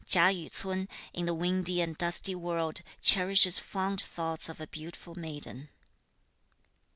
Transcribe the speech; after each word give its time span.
Chia 0.03 0.33
Yü 0.33 0.51
ts'un, 0.51 0.87
in 1.13 1.27
the 1.27 1.33
(windy 1.35 1.79
and 1.79 1.95
dusty) 1.95 2.33
world, 2.33 2.81
cherishes 3.03 3.59
fond 3.59 4.01
thoughts 4.01 4.49
of 4.49 4.59
a 4.59 4.65
beautiful 4.65 5.13
maiden. 5.13 5.69